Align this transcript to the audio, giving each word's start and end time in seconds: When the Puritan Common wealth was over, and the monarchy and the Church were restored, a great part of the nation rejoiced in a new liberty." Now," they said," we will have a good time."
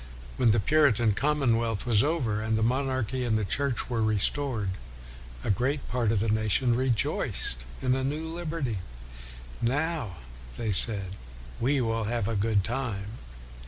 When 0.37 0.49
the 0.49 0.59
Puritan 0.59 1.13
Common 1.13 1.57
wealth 1.57 1.85
was 1.85 2.01
over, 2.01 2.41
and 2.41 2.57
the 2.57 2.63
monarchy 2.63 3.23
and 3.23 3.37
the 3.37 3.45
Church 3.45 3.87
were 3.87 4.01
restored, 4.01 4.71
a 5.43 5.51
great 5.51 5.87
part 5.89 6.11
of 6.11 6.21
the 6.21 6.29
nation 6.29 6.75
rejoiced 6.75 7.65
in 7.83 7.93
a 7.93 8.03
new 8.03 8.27
liberty." 8.27 8.79
Now," 9.77 10.17
they 10.57 10.71
said," 10.71 11.17
we 11.65 11.81
will 11.81 12.05
have 12.05 12.27
a 12.27 12.35
good 12.35 12.63
time." 12.63 13.19